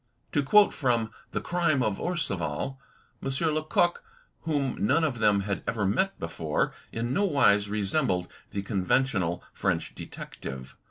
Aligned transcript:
To 0.31 0.41
quote 0.41 0.73
from 0.73 1.11
"The 1.31 1.41
Crime 1.41 1.83
of 1.83 1.99
Orcival": 1.99 2.79
M. 3.21 3.53
Lecoq, 3.53 4.01
whom 4.45 4.83
none 4.83 5.03
of 5.03 5.19
them 5.19 5.41
had 5.41 5.61
ever 5.67 5.85
met 5.85 6.19
before, 6.19 6.73
in 6.91 7.13
no 7.13 7.23
wise 7.23 7.69
resembled 7.69 8.27
the 8.49 8.63
conventional 8.63 9.43
French 9.53 9.93
detective. 9.93 10.75